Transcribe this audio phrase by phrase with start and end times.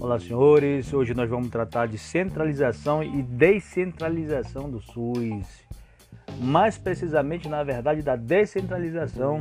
[0.00, 0.94] Olá, senhores.
[0.94, 5.66] Hoje nós vamos tratar de centralização e descentralização do SUS.
[6.40, 9.40] Mais precisamente, na verdade, da descentralização.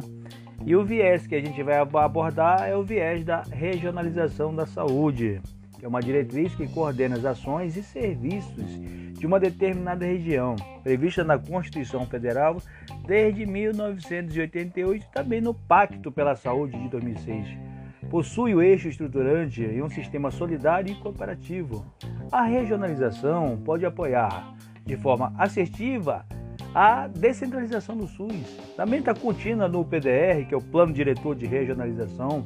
[0.66, 5.40] E o viés que a gente vai abordar é o viés da regionalização da saúde,
[5.78, 8.66] que é uma diretriz que coordena as ações e serviços
[9.14, 12.58] de uma determinada região, prevista na Constituição Federal
[13.06, 17.77] desde 1988 e também no Pacto pela Saúde de 2006
[18.10, 21.86] possui o eixo estruturante e um sistema solidário e cooperativo.
[22.32, 26.26] A regionalização pode apoiar de forma assertiva
[26.74, 28.58] a descentralização do SUS.
[28.76, 32.44] Também está contínua no PDR, que é o Plano Diretor de Regionalização,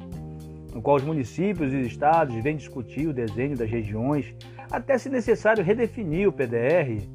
[0.74, 4.34] no qual os municípios e estados vêm discutir o desenho das regiões,
[4.72, 7.06] até se necessário redefinir o PDR,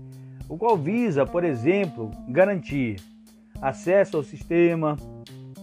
[0.48, 2.96] o qual visa, por exemplo, garantir
[3.60, 4.96] acesso ao sistema,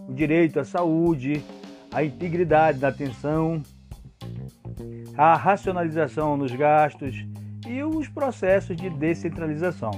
[0.10, 1.44] o direito à saúde,
[1.94, 3.62] a integridade da atenção,
[5.16, 7.26] a racionalização nos gastos
[7.68, 9.92] e os processos de descentralização.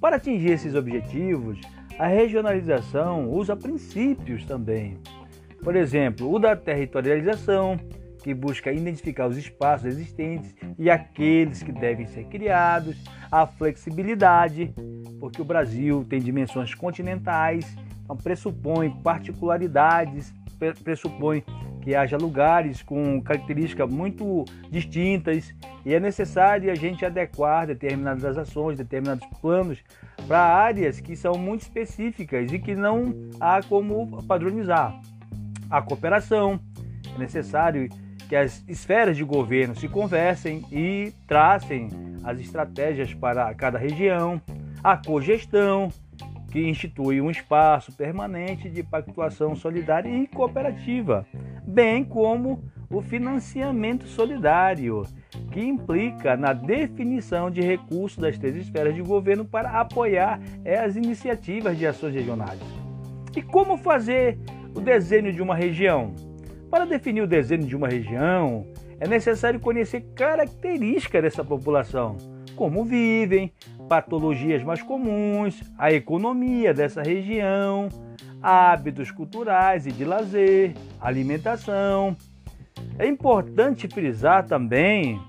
[0.00, 1.58] Para atingir esses objetivos,
[1.98, 4.98] a regionalização usa princípios também.
[5.62, 7.78] Por exemplo, o da territorialização,
[8.22, 12.96] que busca identificar os espaços existentes e aqueles que devem ser criados,
[13.30, 14.72] a flexibilidade,
[15.20, 21.44] porque o Brasil tem dimensões continentais, então pressupõe particularidades pressupõe
[21.80, 28.78] que haja lugares com características muito distintas e é necessário a gente adequar determinadas ações,
[28.78, 29.78] determinados planos
[30.26, 34.98] para áreas que são muito específicas e que não há como padronizar.
[35.70, 36.58] A cooperação
[37.14, 37.90] é necessário
[38.28, 41.88] que as esferas de governo se conversem e tracem
[42.24, 44.40] as estratégias para cada região.
[44.82, 45.90] A cogestão,
[46.54, 51.26] que institui um espaço permanente de pactuação solidária e cooperativa,
[51.66, 55.02] bem como o financiamento solidário,
[55.50, 61.76] que implica na definição de recursos das três esferas de governo para apoiar as iniciativas
[61.76, 62.60] de ações regionais.
[63.36, 64.38] E como fazer
[64.76, 66.14] o desenho de uma região?
[66.70, 68.64] Para definir o desenho de uma região,
[69.00, 72.16] é necessário conhecer características dessa população,
[72.54, 73.52] como vivem,
[73.88, 77.88] patologias mais comuns, a economia dessa região,
[78.42, 82.16] hábitos culturais e de lazer, alimentação.
[82.98, 85.20] É importante frisar também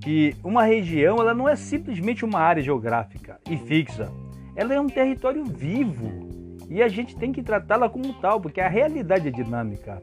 [0.00, 4.10] que uma região ela não é simplesmente uma área geográfica e fixa.
[4.56, 6.28] Ela é um território vivo
[6.68, 10.00] e a gente tem que tratá-la como tal, porque a realidade é dinâmica.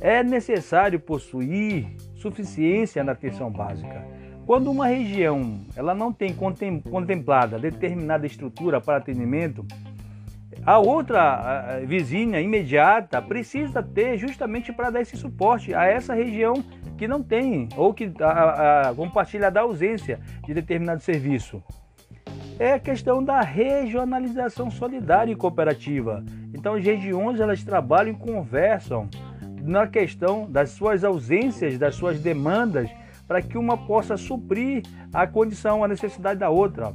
[0.00, 8.24] É necessário possuir suficiência na atenção básica quando uma região ela não tem contemplada determinada
[8.24, 9.62] estrutura para atendimento,
[10.64, 16.64] a outra vizinha imediata precisa ter justamente para dar esse suporte a essa região
[16.96, 21.62] que não tem ou que a, a, compartilha da ausência de determinado serviço.
[22.58, 26.24] É a questão da regionalização solidária e cooperativa.
[26.54, 29.10] Então as regiões elas trabalham e conversam
[29.60, 32.88] na questão das suas ausências, das suas demandas
[33.28, 36.94] para que uma possa suprir a condição, a necessidade da outra.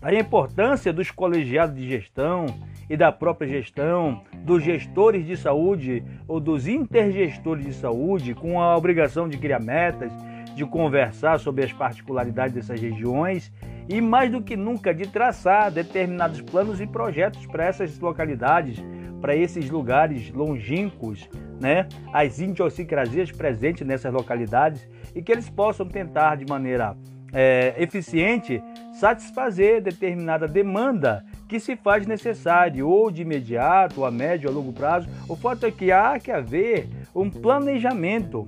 [0.00, 2.46] Daí a importância dos colegiados de gestão
[2.88, 8.74] e da própria gestão, dos gestores de saúde ou dos intergestores de saúde, com a
[8.74, 10.10] obrigação de criar metas,
[10.56, 13.52] de conversar sobre as particularidades dessas regiões
[13.88, 18.82] e, mais do que nunca, de traçar determinados planos e projetos para essas localidades,
[19.20, 21.28] para esses lugares longínquos,
[21.60, 26.96] né, as idiosincrasias presentes nessas localidades e que eles possam tentar de maneira
[27.32, 28.62] é, eficiente
[28.92, 34.58] satisfazer determinada demanda que se faz necessário, ou de imediato, ou a médio ou a
[34.58, 35.08] longo prazo.
[35.28, 38.44] O fato é que há que haver um planejamento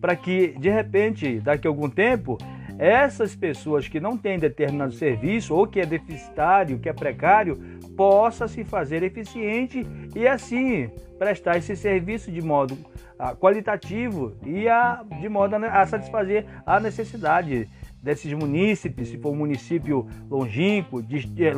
[0.00, 2.38] para que, de repente, daqui a algum tempo,
[2.78, 7.56] essas pessoas que não têm determinado serviço ou que é deficitário, que é precário,
[7.96, 12.76] possa se fazer eficiente e assim prestar esse serviço de modo
[13.18, 17.68] ah, qualitativo e a, de modo a, satisfazer a necessidade
[18.02, 21.52] desses munícipes, se for um município longínquo, de, de, é,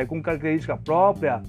[0.00, 1.42] é, com característica própria,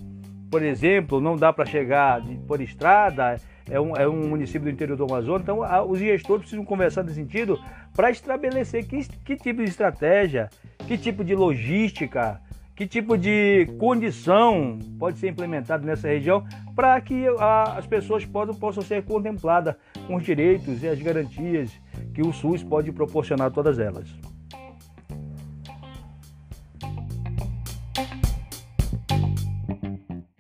[0.50, 3.36] por exemplo, não dá para chegar de, por estrada,
[3.70, 7.04] é um, é um município do interior do Amazonas, então a, os gestores precisam conversar
[7.04, 7.60] nesse sentido
[7.96, 10.50] para estabelecer que, que tipo de estratégia,
[10.88, 12.42] que tipo de logística,
[12.76, 18.54] que tipo de condição pode ser implementado nessa região para que a, as pessoas possam,
[18.54, 19.76] possam ser contempladas
[20.06, 21.72] com os direitos e as garantias
[22.14, 24.08] que o SUS pode proporcionar a todas elas.